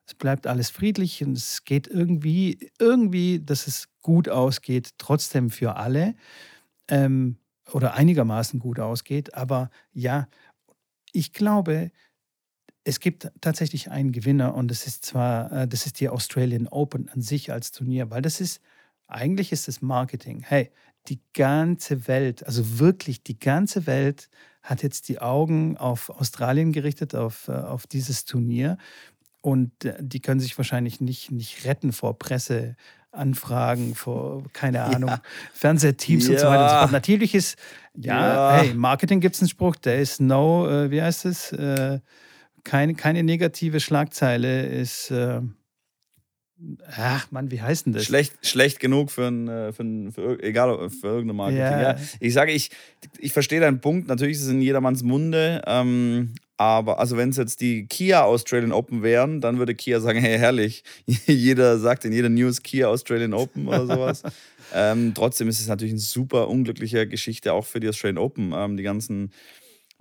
es 0.06 0.14
bleibt 0.14 0.48
alles 0.48 0.70
friedlich 0.70 1.24
und 1.24 1.38
es 1.38 1.66
geht 1.66 1.88
irgendwie, 1.88 2.72
irgendwie, 2.80 3.40
dass 3.40 3.68
es 3.68 3.90
gut 4.02 4.30
ausgeht, 4.30 4.92
trotzdem 4.98 5.50
für 5.50 5.76
alle. 5.76 6.16
Ähm, 6.88 7.38
oder 7.74 7.96
einigermaßen 7.96 8.60
gut 8.60 8.80
ausgeht. 8.80 9.34
Aber 9.34 9.70
ja, 9.92 10.28
ich 11.12 11.34
glaube, 11.34 11.92
es 12.84 13.00
gibt 13.00 13.30
tatsächlich 13.42 13.92
einen 13.92 14.12
Gewinner 14.12 14.56
und 14.56 14.70
das 14.70 14.88
ist 14.88 15.04
zwar, 15.06 15.52
äh, 15.52 15.68
das 15.68 15.86
ist 15.86 16.00
die 16.00 16.10
Australian 16.10 16.68
Open 16.68 17.10
an 17.10 17.22
sich 17.22 17.52
als 17.52 17.72
Turnier, 17.72 18.10
weil 18.10 18.22
das 18.22 18.40
ist 18.40 18.62
eigentlich 19.08 19.52
ist 19.52 19.68
es 19.68 19.82
Marketing. 19.82 20.44
Hey, 20.46 20.72
die 21.08 21.20
ganze 21.34 22.08
Welt, 22.08 22.46
also 22.46 22.80
wirklich 22.80 23.24
die 23.24 23.40
ganze 23.40 23.88
Welt 23.88 24.30
hat 24.62 24.84
jetzt 24.84 25.08
die 25.08 25.20
Augen 25.20 25.78
auf 25.78 26.10
Australien 26.10 26.74
gerichtet, 26.74 27.16
auf, 27.16 27.48
äh, 27.48 27.54
auf 27.54 27.88
dieses 27.88 28.26
Turnier. 28.26 28.78
Und 29.42 29.86
äh, 29.86 29.96
die 30.00 30.20
können 30.20 30.42
sich 30.42 30.58
wahrscheinlich 30.58 31.00
nicht, 31.00 31.32
nicht 31.32 31.64
retten 31.64 31.94
vor 31.94 32.20
Presseanfragen, 32.20 33.96
vor, 33.96 34.44
keine 34.52 34.84
Ahnung, 34.96 35.10
ja. 35.10 35.22
Fernsehteams 35.54 36.28
ja. 36.28 36.34
und 36.34 36.40
so 36.40 36.48
weiter 36.48 36.64
und 36.64 36.70
so 36.70 36.76
fort. 36.76 36.92
Natürlich 36.92 37.34
ist, 37.34 37.58
ja, 37.96 38.58
ja. 38.58 38.62
hey, 38.62 38.74
Marketing 38.74 39.22
gibt 39.22 39.36
es 39.36 39.42
einen 39.42 39.50
Spruch, 39.50 39.78
der 39.78 40.00
ist 40.00 40.20
no, 40.20 40.70
äh, 40.70 40.92
wie 40.92 41.02
heißt 41.02 41.26
es? 41.26 41.54
Äh, 41.54 42.02
keine, 42.66 42.96
keine 42.96 43.24
negative 43.24 43.80
Schlagzeile 43.80 44.66
ist, 44.66 45.10
äh, 45.10 45.40
Ach 46.96 47.30
Mann, 47.32 47.52
wie 47.52 47.62
heißt 47.62 47.86
denn 47.86 47.94
das? 47.94 48.06
Schlecht, 48.06 48.34
schlecht 48.46 48.80
genug 48.80 49.12
für, 49.12 49.28
ein, 49.28 49.48
äh, 49.48 49.72
für, 49.72 49.84
ein, 49.84 50.12
für 50.12 50.42
egal 50.42 50.90
für 50.90 51.08
irgendeine 51.08 51.34
Marketing. 51.34 51.62
Ja. 51.62 51.82
ja. 51.82 51.98
Ich 52.20 52.34
sage, 52.34 52.52
ich, 52.52 52.72
ich 53.20 53.32
verstehe 53.32 53.60
deinen 53.60 53.80
Punkt. 53.80 54.08
Natürlich 54.08 54.38
ist 54.38 54.44
es 54.44 54.50
in 54.50 54.62
jedermanns 54.62 55.04
Munde. 55.04 55.62
Ähm, 55.68 56.34
Aber, 56.58 57.00
also 57.00 57.16
wenn 57.16 57.30
es 57.30 57.38
jetzt 57.38 57.62
die 57.62 57.86
Kia 57.86 58.24
Australian 58.24 58.72
Open 58.72 59.04
wären, 59.04 59.40
dann 59.42 59.60
würde 59.60 59.76
Kia 59.76 60.00
sagen, 60.00 60.20
hey, 60.20 60.40
herrlich. 60.40 60.84
Jeder 61.28 61.78
sagt 61.78 62.06
in 62.06 62.12
jeder 62.12 62.30
News 62.30 62.64
Kia 62.64 62.88
Australian 62.88 63.36
Open 63.36 63.68
oder 63.68 63.86
sowas. 63.86 64.24
ähm, 64.74 65.14
trotzdem 65.14 65.48
ist 65.50 65.60
es 65.60 65.68
natürlich 65.68 65.94
eine 65.94 66.00
super 66.00 66.48
unglückliche 66.48 67.08
Geschichte 67.08 67.54
auch 67.54 67.66
für 67.66 67.80
die 67.80 67.88
Australian 67.88 68.18
Open. 68.18 68.54
Ähm, 68.56 68.78
die 68.78 68.84
ganzen 68.84 69.32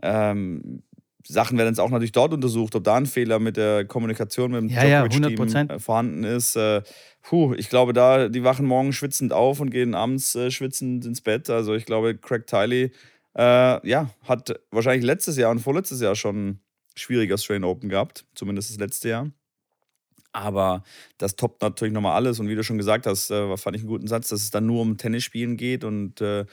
ähm, 0.03 0.83
Sachen 1.29 1.59
werden 1.59 1.69
jetzt 1.69 1.81
auch 1.81 1.91
natürlich 1.91 2.13
dort 2.13 2.33
untersucht, 2.33 2.75
ob 2.75 2.85
da 2.85 2.95
ein 2.95 3.07
Fehler 3.07 3.39
mit 3.39 3.57
der 3.57 3.85
Kommunikation 3.85 4.53
mit 4.53 4.61
dem 4.61 4.69
ja, 4.69 4.85
ja, 4.85 5.05
äh, 5.05 5.79
vorhanden 5.79 6.25
ist. 6.25 6.57
Äh, 6.57 6.83
puh, 7.23 7.55
ich 7.55 7.69
glaube, 7.69 7.93
da, 7.93 8.29
die 8.29 8.45
wachen 8.45 8.67
morgen 8.67 8.93
schwitzend 8.93 9.33
auf 9.33 9.61
und 9.61 9.71
gehen 9.71 9.95
abends 9.95 10.35
äh, 10.35 10.51
schwitzend 10.51 11.05
ins 11.05 11.21
Bett. 11.21 11.51
Also 11.51 11.75
ich 11.75 11.85
glaube, 11.85 12.17
Craig 12.17 12.47
Tiley 12.47 12.93
äh, 13.37 13.89
ja, 13.89 14.11
hat 14.25 14.59
wahrscheinlich 14.71 15.05
letztes 15.05 15.37
Jahr 15.37 15.51
und 15.51 15.59
vorletztes 15.59 16.01
Jahr 16.01 16.15
schon 16.15 16.61
schwieriger 16.95 17.35
Australian 17.35 17.65
Open 17.65 17.89
gehabt, 17.89 18.25
zumindest 18.35 18.71
das 18.71 18.79
letzte 18.79 19.09
Jahr. 19.09 19.31
Aber 20.33 20.83
das 21.19 21.37
toppt 21.37 21.63
natürlich 21.63 21.95
nochmal 21.95 22.15
alles. 22.15 22.39
Und 22.41 22.49
wie 22.49 22.55
du 22.55 22.63
schon 22.63 22.79
gesagt 22.79 23.07
hast, 23.07 23.31
äh, 23.31 23.57
fand 23.57 23.77
ich 23.77 23.83
einen 23.83 23.89
guten 23.89 24.07
Satz, 24.07 24.29
dass 24.29 24.43
es 24.43 24.51
dann 24.51 24.67
nur 24.67 24.83
um 24.83 24.97
Tennisspielen 24.97 25.57
geht 25.57 25.83
und 25.83 26.21
äh, 26.21 26.45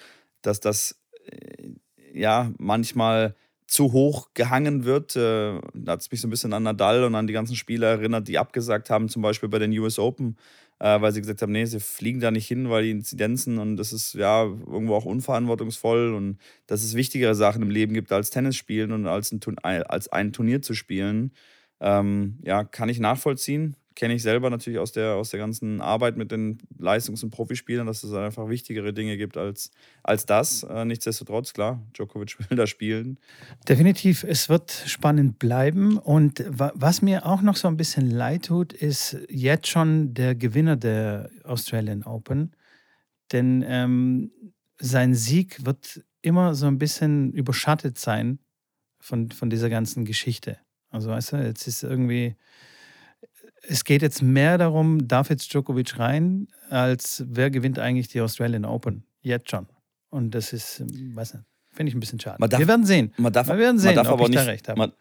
dass 0.42 0.60
das 0.60 1.00
äh, 1.25 1.70
ja 2.13 2.51
manchmal 2.58 3.36
zu 3.67 3.91
hoch 3.91 4.29
gehangen 4.34 4.86
wird. 4.86 5.15
Äh, 5.15 5.60
da 5.74 5.93
hat 5.93 6.01
es 6.01 6.12
mich 6.12 6.22
so 6.22 6.27
ein 6.27 6.32
bisschen 6.32 6.53
an 6.53 6.63
Nadal 6.63 7.03
und 7.03 7.15
an 7.15 7.27
die 7.27 7.34
ganzen 7.34 7.55
Spieler 7.55 7.88
erinnert, 7.88 8.27
die 8.27 8.38
abgesagt 8.38 8.89
haben, 8.89 9.10
zum 9.10 9.22
Beispiel 9.22 9.50
bei 9.50 9.60
den 9.60 9.72
US 9.79 10.00
Open, 10.00 10.38
äh, 10.79 11.01
weil 11.01 11.12
sie 11.12 11.22
gesagt 11.22 11.41
haben, 11.41 11.51
nee, 11.51 11.65
sie 11.65 11.79
fliegen 11.79 12.20
da 12.20 12.32
nicht 12.32 12.48
hin, 12.48 12.70
weil 12.70 12.84
die 12.84 12.91
Inzidenzen 12.91 13.58
und 13.60 13.77
das 13.77 13.93
ist 13.93 14.13
ja 14.13 14.43
irgendwo 14.43 14.96
auch 14.96 15.05
unverantwortungsvoll 15.05 16.13
und 16.13 16.38
dass 16.67 16.84
es 16.84 16.96
wichtigere 16.96 17.36
Sachen 17.36 17.62
im 17.62 17.70
Leben 17.70 17.93
gibt 17.93 18.12
als 18.12 18.29
Tennis 18.29 18.55
spielen 18.55 18.91
und 18.91 19.08
als 19.08 19.32
ein, 19.32 19.84
als 19.84 20.08
ein 20.10 20.34
Turnier 20.34 20.62
zu 20.62 20.74
spielen. 20.74 21.34
Ähm, 21.79 22.39
ja, 22.43 22.63
kann 22.63 22.89
ich 22.89 23.00
nachvollziehen 23.00 23.75
kenne 23.96 24.14
ich 24.14 24.24
selber 24.24 24.50
natürlich 24.50 24.80
aus 24.80 24.92
der, 24.92 25.16
aus 25.16 25.30
der 25.30 25.40
ganzen 25.40 25.82
Arbeit 25.82 26.18
mit 26.18 26.32
den 26.32 26.60
Leistungs- 26.78 27.24
und 27.24 27.32
Profispielern, 27.32 27.88
dass 27.88 28.04
es 28.04 28.14
einfach 28.14 28.50
wichtigere 28.50 28.94
Dinge 28.94 29.18
gibt 29.18 29.38
als, 29.38 29.72
als 30.04 30.26
das. 30.26 30.64
Äh, 30.64 30.86
nichtsdestotrotz, 30.86 31.54
klar, 31.54 31.82
Djokovic 31.94 32.38
will 32.50 32.58
da 32.58 32.68
spielen. 32.68 33.20
Definitiv, 33.68 34.24
es 34.24 34.50
wird 34.50 34.72
spannend 34.72 35.40
bleiben. 35.40 35.98
Und 35.98 36.44
was 36.48 37.02
mir 37.02 37.26
auch 37.26 37.42
noch 37.42 37.56
so 37.56 37.68
ein 37.68 37.78
bisschen 37.78 38.10
leid 38.10 38.46
tut, 38.46 38.74
ist 38.74 39.18
jetzt 39.30 39.68
schon 39.68 40.14
der 40.14 40.36
Gewinner 40.36 40.76
der 40.76 41.30
Australian 41.44 42.04
Open. 42.04 42.56
Denn 43.32 43.64
ähm, 43.68 44.32
sein 44.78 45.16
Sieg 45.16 45.66
wird 45.66 46.04
immer 46.22 46.56
so 46.56 46.68
ein 46.68 46.78
bisschen 46.78 47.32
überschattet 47.34 47.98
sein 47.98 48.40
von, 49.00 49.32
von 49.32 49.50
dieser 49.50 49.70
ganzen 49.70 50.06
Geschichte. 50.06 50.58
Also 50.90 51.10
weißt 51.10 51.34
du, 51.34 51.38
jetzt 51.38 51.68
ist 51.68 51.84
irgendwie 51.84 52.36
es 53.67 53.84
geht 53.84 54.01
jetzt 54.01 54.22
mehr 54.22 54.58
darum, 54.58 55.08
darf 55.08 55.29
jetzt 55.29 55.53
Djokovic 55.53 55.98
rein, 55.98 56.48
als 56.70 57.24
wer 57.27 57.50
gewinnt 57.50 57.79
eigentlich 57.79 58.10
die 58.10 58.22
Australian 58.22 58.65
Open. 58.65 59.05
Jetzt 59.22 59.50
schon. 59.50 59.67
Und 60.10 60.32
das 60.32 60.53
ist, 60.53 60.82
ähm, 60.82 61.15
weiß 61.15 61.36
nicht, 61.36 61.46
finde 61.72 61.89
ich 61.89 61.96
ein 61.96 62.00
bisschen 62.00 62.20
schade. 62.20 62.38
Darf, 62.48 62.60
wir 62.60 62.67
werden 62.67 62.86
sehen. 62.86 63.13
Man 63.17 63.32
darf, 63.32 63.48
wir 63.48 63.58
werden 63.58 63.79
sehen, 63.79 63.96
man 63.96 64.03
darf 64.03 64.13
aber 64.13 64.29
ich 64.29 64.46
nicht, 64.46 64.67
da. 64.67 64.75
Man, 64.75 64.91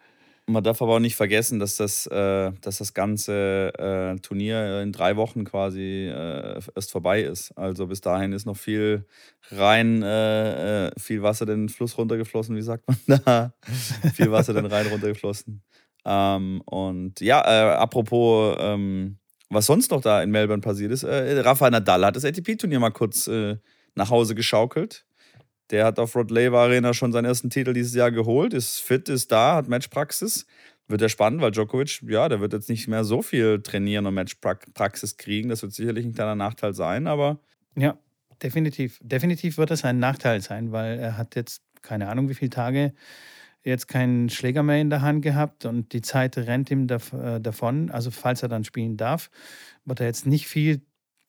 man, 0.47 0.63
darf 0.63 0.81
aber 0.81 0.95
auch 0.95 1.01
nicht 1.01 1.17
vergessen, 1.17 1.59
dass 1.59 1.77
das, 1.77 2.07
äh, 2.07 2.53
dass 2.61 2.79
das 2.79 2.95
ganze 2.95 3.73
äh, 3.79 4.21
Turnier 4.21 4.81
in 4.81 4.93
drei 4.93 5.17
Wochen 5.17 5.45
quasi 5.45 6.09
äh, 6.09 6.61
erst 6.75 6.93
vorbei 6.93 7.23
ist. 7.23 7.51
Also 7.59 7.89
bis 7.89 8.01
dahin 8.01 8.33
ist 8.33 8.47
noch 8.47 8.57
viel 8.57 9.07
rein, 9.51 10.03
äh, 10.03 10.87
äh, 10.87 10.91
viel 10.99 11.23
Wasser 11.23 11.47
den 11.47 11.69
Fluss 11.69 11.99
runtergeflossen, 11.99 12.57
wie 12.57 12.63
sagt 12.63 12.85
man 12.87 13.21
da? 13.25 13.55
viel 14.15 14.31
Wasser 14.31 14.55
den 14.55 14.67
Rhein 14.67 14.87
runtergeflossen. 14.87 15.63
Ähm, 16.05 16.63
und 16.67 17.21
ja, 17.21 17.41
äh, 17.41 17.75
apropos, 17.75 18.57
ähm, 18.59 19.19
was 19.51 19.67
sonst 19.67 19.91
noch 19.91 20.01
da 20.01 20.23
in 20.23 20.31
Melbourne 20.31 20.63
passiert 20.63 20.93
ist, 20.93 21.05
äh, 21.05 21.41
Rafael 21.41 21.71
Nadal 21.71 22.05
hat 22.05 22.17
das 22.17 22.25
ATP-Turnier 22.25 22.81
mal 22.81 22.91
kurz 22.91 23.27
äh, 23.27 23.57
nach 23.95 24.11
Hause 24.11 24.35
geschaukelt. 24.35 25.05
Der 25.71 25.85
hat 25.87 25.99
auf 25.99 26.15
Rod 26.17 26.31
Laver 26.31 26.61
Arena 26.61 26.93
schon 26.93 27.13
seinen 27.13 27.25
ersten 27.25 27.51
Titel 27.51 27.73
dieses 27.73 27.95
Jahr 27.95 28.11
geholt, 28.11 28.53
ist 28.53 28.81
fit, 28.81 29.09
ist 29.09 29.33
da, 29.33 29.55
hat 29.57 29.69
Matchpraxis. 29.69 30.47
Wird 30.89 31.01
ja 31.01 31.09
spannend, 31.09 31.41
weil 31.41 31.53
Djokovic, 31.53 32.03
ja, 32.03 32.29
der 32.29 32.41
wird 32.41 32.53
jetzt 32.53 32.69
nicht 32.69 32.89
mehr 32.89 33.05
so 33.05 33.23
viel 33.23 33.63
trainieren 33.63 34.05
und 34.05 34.15
Matchpraxis 34.15 35.17
kriegen. 35.17 35.49
Das 35.49 35.63
wird 35.63 35.73
sicherlich 35.73 36.05
ein 36.05 36.13
kleiner 36.13 36.35
Nachteil 36.35 36.75
sein, 36.75 37.07
aber. 37.07 37.39
Ja, 37.77 37.97
definitiv. 38.43 38.99
Definitiv 39.01 39.57
wird 39.57 39.71
das 39.71 39.85
ein 39.85 40.01
Nachteil 40.01 40.41
sein, 40.43 40.73
weil 40.73 40.99
er 40.99 41.17
hat 41.17 41.37
jetzt 41.37 41.63
keine 41.81 42.09
Ahnung, 42.09 42.29
wie 42.29 42.35
viele 42.35 42.51
Tage 42.51 42.93
jetzt 43.65 43.89
keinen 43.89 44.29
Schläger 44.29 44.63
mehr 44.63 44.81
in 44.81 44.91
der 44.91 45.03
Hand 45.03 45.23
gehabt 45.23 45.65
und 45.65 45.93
die 45.93 46.03
Zeit 46.03 46.37
rennt 46.37 46.71
ihm 46.71 46.87
äh, 46.89 47.41
davon. 47.41 47.91
Also 47.91 48.11
falls 48.11 48.43
er 48.43 48.49
dann 48.49 48.65
spielen 48.65 48.97
darf, 48.97 49.31
wird 49.85 50.01
er 50.01 50.07
jetzt 50.07 50.27
nicht 50.27 50.49
viel 50.49 50.83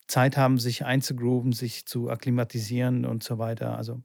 Zeit 0.06 0.36
haben, 0.36 0.58
sich 0.58 0.84
einzugrooven, 0.84 1.52
sich 1.52 1.86
zu 1.86 2.10
akklimatisieren 2.10 3.04
und 3.04 3.22
so 3.22 3.38
weiter. 3.38 3.76
Also 3.76 4.02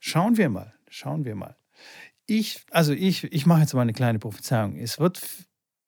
schauen 0.00 0.36
wir 0.36 0.48
mal, 0.48 0.74
schauen 0.88 1.24
wir 1.24 1.34
mal. 1.34 1.56
Ich, 2.26 2.64
also 2.70 2.92
ich, 2.92 3.24
ich 3.32 3.46
mache 3.46 3.60
jetzt 3.60 3.74
mal 3.74 3.82
eine 3.82 3.92
kleine 3.92 4.18
Prophezeiung. 4.18 4.76
Es 4.76 4.98
wird 4.98 5.22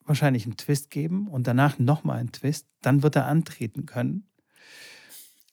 wahrscheinlich 0.05 0.45
einen 0.45 0.57
Twist 0.57 0.91
geben 0.91 1.29
und 1.29 1.47
danach 1.47 1.79
nochmal 1.79 2.21
einen 2.21 2.33
Twist. 2.33 2.69
Dann 2.81 3.03
wird 3.03 3.17
er 3.17 3.27
antreten 3.27 3.85
können. 3.85 4.31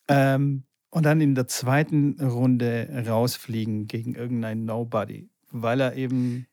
Ähm, 0.08 0.64
und 0.92 1.04
dann 1.04 1.20
in 1.20 1.36
der 1.36 1.48
zweiten 1.48 2.22
Runde 2.22 3.04
rausfliegen 3.06 3.88
gegen 3.88 4.16
irgendeinen 4.16 4.64
Nobody 4.64 5.30
weil 5.62 5.82
er 5.82 5.96
eben 5.96 6.48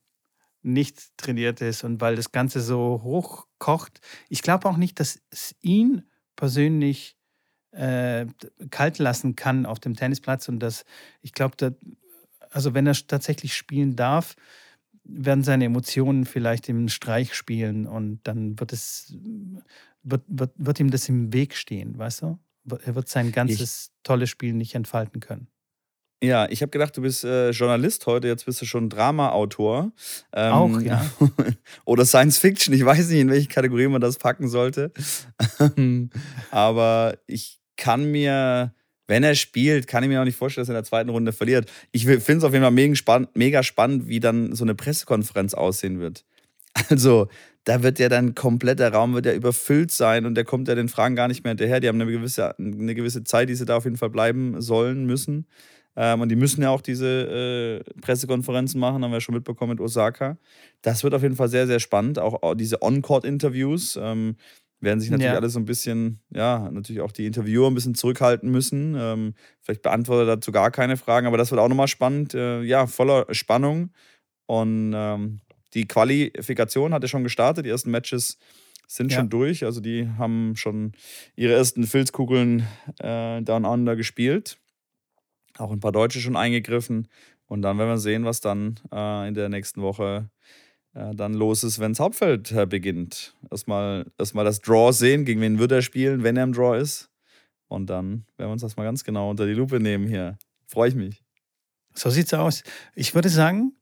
nicht 0.62 1.16
trainiert 1.16 1.60
ist 1.60 1.84
und 1.84 2.00
weil 2.00 2.16
das 2.16 2.32
Ganze 2.32 2.60
so 2.60 3.00
hochkocht. 3.02 4.00
Ich 4.28 4.42
glaube 4.42 4.68
auch 4.68 4.76
nicht, 4.76 5.00
dass 5.00 5.20
es 5.30 5.54
ihn 5.60 6.02
persönlich 6.36 7.16
äh, 7.72 8.26
kalt 8.70 8.98
lassen 8.98 9.34
kann 9.34 9.66
auf 9.66 9.80
dem 9.80 9.94
Tennisplatz 9.94 10.48
und 10.48 10.60
dass 10.60 10.84
ich 11.20 11.32
glaube, 11.32 11.76
also 12.50 12.74
wenn 12.74 12.86
er 12.86 12.94
tatsächlich 12.94 13.54
spielen 13.54 13.96
darf, 13.96 14.36
werden 15.04 15.42
seine 15.42 15.64
Emotionen 15.64 16.26
vielleicht 16.26 16.68
im 16.68 16.88
Streich 16.88 17.34
spielen 17.34 17.86
und 17.86 18.20
dann 18.24 18.60
wird 18.60 18.72
es 18.72 19.16
wird, 20.04 20.22
wird, 20.28 20.52
wird 20.56 20.80
ihm 20.80 20.90
das 20.90 21.08
im 21.08 21.32
Weg 21.32 21.54
stehen, 21.54 21.98
weißt 21.98 22.22
du? 22.22 22.38
Er 22.84 22.94
wird 22.94 23.08
sein 23.08 23.32
ganzes 23.32 23.86
ich, 23.86 24.02
tolles 24.04 24.30
Spiel 24.30 24.52
nicht 24.52 24.74
entfalten 24.74 25.20
können. 25.20 25.48
Ja, 26.22 26.46
ich 26.48 26.62
habe 26.62 26.70
gedacht, 26.70 26.96
du 26.96 27.02
bist 27.02 27.24
äh, 27.24 27.50
Journalist 27.50 28.06
heute, 28.06 28.28
jetzt 28.28 28.46
bist 28.46 28.62
du 28.62 28.64
schon 28.64 28.88
Drama-Autor. 28.88 29.90
Ähm, 30.32 30.52
Auch, 30.52 30.80
ja. 30.80 31.04
oder 31.84 32.04
Science 32.04 32.38
Fiction, 32.38 32.72
ich 32.72 32.84
weiß 32.84 33.08
nicht, 33.08 33.20
in 33.20 33.28
welche 33.28 33.48
Kategorie 33.48 33.88
man 33.88 34.00
das 34.00 34.18
packen 34.18 34.46
sollte. 34.46 34.92
Aber 36.52 37.18
ich 37.26 37.58
kann 37.76 38.04
mir, 38.12 38.72
wenn 39.08 39.24
er 39.24 39.34
spielt, 39.34 39.88
kann 39.88 40.04
ich 40.04 40.08
mir 40.08 40.20
auch 40.20 40.24
nicht 40.24 40.36
vorstellen, 40.36 40.62
dass 40.62 40.68
er 40.68 40.74
in 40.74 40.82
der 40.82 40.88
zweiten 40.88 41.10
Runde 41.10 41.32
verliert. 41.32 41.68
Ich 41.90 42.04
finde 42.06 42.36
es 42.36 42.44
auf 42.44 42.52
jeden 42.52 42.62
Fall 42.62 42.70
mega, 42.70 42.94
spann 42.94 43.26
mega 43.34 43.64
spannend, 43.64 44.06
wie 44.06 44.20
dann 44.20 44.54
so 44.54 44.62
eine 44.62 44.76
Pressekonferenz 44.76 45.54
aussehen 45.54 45.98
wird. 46.00 46.24
Also, 46.88 47.28
da 47.64 47.82
wird 47.82 47.98
ja 47.98 48.08
dann 48.08 48.34
komplett, 48.34 48.78
der 48.78 48.94
Raum 48.94 49.12
wird 49.12 49.26
ja 49.26 49.34
überfüllt 49.34 49.90
sein 49.90 50.24
und 50.24 50.34
der 50.34 50.44
kommt 50.44 50.68
ja 50.68 50.74
den 50.74 50.88
Fragen 50.88 51.14
gar 51.14 51.28
nicht 51.28 51.44
mehr 51.44 51.50
hinterher. 51.50 51.80
Die 51.80 51.88
haben 51.88 52.00
eine 52.00 52.10
gewisse, 52.10 52.58
eine 52.58 52.94
gewisse 52.94 53.24
Zeit, 53.24 53.50
die 53.50 53.54
sie 53.54 53.66
da 53.66 53.76
auf 53.76 53.84
jeden 53.84 53.98
Fall 53.98 54.08
bleiben 54.08 54.60
sollen, 54.60 55.04
müssen. 55.04 55.46
Ähm, 55.94 56.22
und 56.22 56.28
die 56.28 56.36
müssen 56.36 56.62
ja 56.62 56.70
auch 56.70 56.80
diese 56.80 57.82
äh, 57.86 58.00
Pressekonferenzen 58.00 58.80
machen, 58.80 59.04
haben 59.04 59.12
wir 59.12 59.20
schon 59.20 59.34
mitbekommen 59.34 59.72
mit 59.72 59.80
Osaka. 59.80 60.38
Das 60.80 61.04
wird 61.04 61.14
auf 61.14 61.22
jeden 61.22 61.36
Fall 61.36 61.48
sehr, 61.48 61.66
sehr 61.66 61.80
spannend. 61.80 62.18
Auch, 62.18 62.42
auch 62.42 62.54
diese 62.54 62.82
On-Court-Interviews 62.82 63.98
ähm, 64.00 64.36
werden 64.80 65.00
sich 65.00 65.10
natürlich 65.10 65.32
ja. 65.32 65.36
alle 65.36 65.50
so 65.50 65.60
ein 65.60 65.64
bisschen, 65.64 66.20
ja, 66.30 66.70
natürlich 66.70 67.02
auch 67.02 67.12
die 67.12 67.26
Interviewer 67.26 67.70
ein 67.70 67.74
bisschen 67.74 67.94
zurückhalten 67.94 68.50
müssen. 68.50 68.96
Ähm, 68.98 69.34
vielleicht 69.60 69.82
beantwortet 69.82 70.28
er 70.28 70.36
dazu 70.36 70.50
gar 70.50 70.70
keine 70.70 70.96
Fragen, 70.96 71.26
aber 71.26 71.36
das 71.36 71.50
wird 71.50 71.60
auch 71.60 71.68
nochmal 71.68 71.88
spannend. 71.88 72.34
Äh, 72.34 72.62
ja, 72.62 72.86
voller 72.86 73.26
Spannung. 73.32 73.90
Und 74.46 74.92
ähm, 74.94 75.40
die 75.74 75.86
Qualifikation 75.86 76.94
hat 76.94 77.02
ja 77.02 77.08
schon 77.08 77.22
gestartet. 77.22 77.66
Die 77.66 77.70
ersten 77.70 77.90
Matches 77.90 78.38
sind 78.88 79.12
ja. 79.12 79.18
schon 79.18 79.30
durch. 79.30 79.64
Also 79.64 79.80
die 79.80 80.08
haben 80.18 80.56
schon 80.56 80.92
ihre 81.36 81.52
ersten 81.52 81.86
Filzkugeln 81.86 82.66
äh, 82.98 83.40
Down 83.42 83.64
Under 83.64 83.94
gespielt 83.94 84.58
auch 85.58 85.70
ein 85.70 85.80
paar 85.80 85.92
Deutsche 85.92 86.20
schon 86.20 86.36
eingegriffen. 86.36 87.08
Und 87.46 87.62
dann 87.62 87.78
werden 87.78 87.90
wir 87.90 87.98
sehen, 87.98 88.24
was 88.24 88.40
dann 88.40 88.80
äh, 88.92 89.28
in 89.28 89.34
der 89.34 89.48
nächsten 89.48 89.82
Woche 89.82 90.30
äh, 90.94 91.14
dann 91.14 91.34
los 91.34 91.64
ist, 91.64 91.78
wenn 91.78 91.92
das 91.92 92.00
Hauptfeld 92.00 92.52
äh, 92.52 92.66
beginnt. 92.66 93.34
Erstmal, 93.50 94.06
erstmal 94.18 94.44
das 94.44 94.60
Draw 94.60 94.92
sehen, 94.92 95.24
gegen 95.24 95.40
wen 95.40 95.58
wird 95.58 95.72
er 95.72 95.82
spielen, 95.82 96.22
wenn 96.22 96.36
er 96.36 96.44
im 96.44 96.52
Draw 96.52 96.78
ist. 96.78 97.10
Und 97.68 97.88
dann 97.88 98.26
werden 98.36 98.50
wir 98.50 98.52
uns 98.52 98.62
das 98.62 98.76
mal 98.76 98.84
ganz 98.84 99.04
genau 99.04 99.30
unter 99.30 99.46
die 99.46 99.54
Lupe 99.54 99.80
nehmen 99.80 100.06
hier. 100.06 100.38
Freue 100.66 100.88
ich 100.88 100.94
mich. 100.94 101.22
So 101.94 102.10
sieht's 102.10 102.34
aus. 102.34 102.62
Ich 102.94 103.14
würde 103.14 103.28
sagen, 103.28 103.72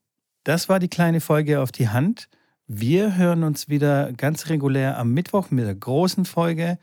das 0.44 0.68
war 0.68 0.78
die 0.78 0.88
kleine 0.88 1.20
Folge 1.20 1.60
auf 1.60 1.72
die 1.72 1.88
Hand. 1.88 2.28
Wir 2.66 3.16
hören 3.16 3.42
uns 3.42 3.68
wieder 3.68 4.12
ganz 4.12 4.48
regulär 4.48 4.96
am 4.96 5.12
Mittwoch 5.12 5.50
mit 5.50 5.64
der 5.64 5.74
großen 5.74 6.24
Folge. 6.24 6.78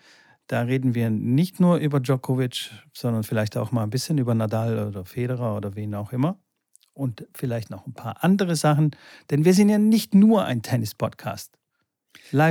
Da 0.47 0.61
reden 0.61 0.95
wir 0.95 1.09
nicht 1.09 1.59
nur 1.59 1.77
über 1.77 1.99
Djokovic, 1.99 2.71
sondern 2.93 3.23
vielleicht 3.23 3.57
auch 3.57 3.71
mal 3.71 3.83
ein 3.83 3.89
bisschen 3.89 4.17
über 4.17 4.33
Nadal 4.33 4.87
oder 4.87 5.05
Federer 5.05 5.55
oder 5.57 5.75
wen 5.75 5.93
auch 5.95 6.13
immer. 6.13 6.39
und 6.93 7.27
vielleicht 7.33 7.69
noch 7.69 7.85
ein 7.85 7.93
paar 7.93 8.23
andere 8.23 8.55
Sachen, 8.55 8.91
denn 9.29 9.45
wir 9.45 9.53
sind 9.53 9.69
ja 9.69 9.77
nicht 9.77 10.15
nur 10.15 10.45
ein 10.45 10.61
Tennis-Podcast. 10.63 11.53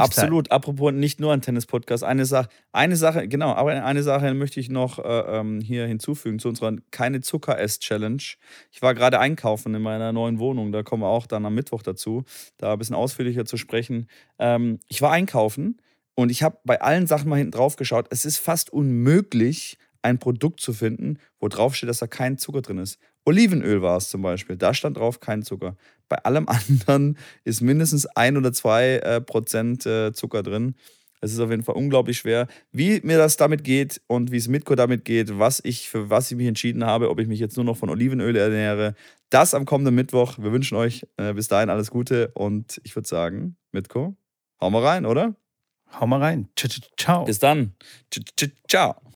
Absolut. 0.05 0.51
Apropos 0.53 0.93
nicht 0.93 1.19
nur 1.21 1.33
ein 1.33 1.43
Tennis-Podcast. 1.43 2.05
Eine 2.05 2.25
Sache, 2.25 2.49
eine 2.73 2.97
Sache, 2.97 3.27
genau, 3.29 3.53
aber 3.53 3.73
eine 3.85 4.03
Sache 4.05 4.33
möchte 4.35 4.61
ich 4.61 4.69
noch 4.69 4.99
äh, 5.01 5.03
ähm, 5.41 5.61
hier 5.61 5.87
hinzufügen 5.87 6.39
zu 6.39 6.49
unserer 6.49 6.77
Keine 6.93 7.21
Zucker-Ess-Challenge. 7.21 8.23
Ich 8.71 8.81
war 8.83 8.95
gerade 8.95 9.19
einkaufen 9.19 9.75
in 9.75 9.83
meiner 9.83 10.13
neuen 10.13 10.39
Wohnung. 10.39 10.71
Da 10.73 10.83
kommen 10.85 11.03
wir 11.03 11.09
auch 11.09 11.27
dann 11.27 11.45
am 11.45 11.55
Mittwoch 11.55 11.83
dazu, 11.83 12.25
da 12.59 12.73
ein 12.73 12.79
bisschen 12.79 12.95
ausführlicher 12.95 13.45
zu 13.45 13.57
sprechen. 13.57 14.07
Ähm, 14.39 14.79
ich 14.89 15.03
war 15.03 15.11
einkaufen 15.11 15.79
und 16.17 16.31
ich 16.31 16.43
habe 16.43 16.59
bei 16.65 16.81
allen 16.81 17.07
Sachen 17.07 17.29
mal 17.29 17.37
hinten 17.37 17.53
drauf 17.53 17.77
geschaut. 17.77 18.07
Es 18.11 18.25
ist 18.25 18.39
fast 18.39 18.73
unmöglich, 18.73 19.79
ein 20.03 20.19
Produkt 20.19 20.61
zu 20.61 20.73
finden, 20.73 21.19
wo 21.39 21.49
drauf 21.49 21.77
steht, 21.77 21.89
dass 21.89 21.99
da 21.99 22.07
kein 22.07 22.39
Zucker 22.39 22.63
drin 22.63 22.79
ist. 22.79 22.99
Olivenöl 23.25 23.83
war 23.83 23.99
es 23.99 24.09
zum 24.09 24.23
Beispiel. 24.23 24.57
Da 24.57 24.73
stand 24.73 24.97
drauf 24.97 25.21
kein 25.21 25.43
Zucker. 25.43 25.77
Bei 26.09 26.17
allem 26.25 26.49
anderen 26.71 27.19
ist 27.45 27.61
mindestens 27.61 28.07
ein 28.07 28.37
oder 28.37 28.53
zwei 28.53 28.97
äh, 28.97 29.21
Prozent 29.21 29.85
äh, 29.85 30.13
Zucker 30.13 30.43
drin. 30.43 30.75
Es 31.21 31.33
ist 31.33 31.41
auf 31.41 31.51
jeden 31.51 31.63
Fall 31.63 31.75
unglaublich 31.75 32.19
schwer. 32.19 32.47
Wie 32.73 33.01
mir 33.03 33.19
das 33.19 33.37
damit 33.37 33.65
geht 33.65 34.01
und 34.07 34.33
wie 34.33 34.37
es 34.37 34.49
Mitko 34.49 34.75
damit 34.75 35.05
geht, 35.05 35.39
was 35.39 35.61
ich 35.65 35.89
für 35.89 36.09
was 36.09 36.31
ich 36.31 36.37
mich 36.37 36.47
entschieden 36.47 36.85
habe, 36.85 37.11
ob 37.11 37.19
ich 37.19 37.27
mich 37.27 37.41
jetzt 37.41 37.57
nur 37.57 37.65
noch 37.65 37.77
von 37.77 37.91
Olivenöl 37.91 38.37
ernähre, 38.37 38.95
das 39.31 39.55
am 39.55 39.65
kommenden 39.65 39.95
Mittwoch. 39.95 40.39
Wir 40.39 40.53
wünschen 40.53 40.77
euch 40.77 41.07
äh, 41.17 41.35
bis 41.35 41.49
dahin 41.49 41.69
alles 41.69 41.91
Gute 41.91 42.31
und 42.35 42.81
ich 42.85 42.95
würde 42.95 43.09
sagen, 43.09 43.57
Mitko, 43.73 44.17
hau 44.61 44.71
mal 44.71 44.85
rein, 44.85 45.05
oder? 45.07 45.35
Hau 45.99 46.07
mal 46.07 46.21
rein. 46.21 46.49
Ciao. 46.97 47.25
Bis 47.25 47.39
dann. 47.39 47.75
Ciao. 48.69 48.97